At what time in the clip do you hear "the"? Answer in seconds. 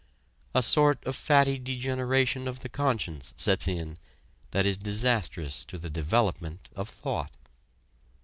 2.61-2.69, 5.77-5.91